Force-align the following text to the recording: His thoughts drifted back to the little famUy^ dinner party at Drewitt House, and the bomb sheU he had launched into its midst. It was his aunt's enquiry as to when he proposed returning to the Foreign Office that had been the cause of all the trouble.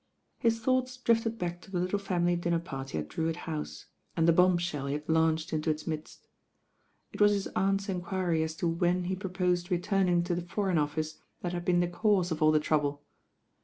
His 0.39 0.59
thoughts 0.59 0.97
drifted 0.97 1.37
back 1.37 1.61
to 1.61 1.69
the 1.69 1.79
little 1.79 1.99
famUy^ 1.99 2.41
dinner 2.41 2.57
party 2.57 2.97
at 2.97 3.07
Drewitt 3.07 3.35
House, 3.45 3.85
and 4.17 4.27
the 4.27 4.33
bomb 4.33 4.57
sheU 4.57 4.87
he 4.87 4.93
had 4.93 5.07
launched 5.07 5.53
into 5.53 5.69
its 5.69 5.85
midst. 5.85 6.27
It 7.13 7.21
was 7.21 7.33
his 7.33 7.45
aunt's 7.55 7.87
enquiry 7.87 8.41
as 8.41 8.55
to 8.55 8.67
when 8.67 9.03
he 9.03 9.15
proposed 9.15 9.69
returning 9.69 10.23
to 10.23 10.33
the 10.33 10.41
Foreign 10.41 10.79
Office 10.79 11.19
that 11.43 11.53
had 11.53 11.65
been 11.65 11.81
the 11.81 11.87
cause 11.87 12.31
of 12.31 12.41
all 12.41 12.51
the 12.51 12.59
trouble. 12.59 13.03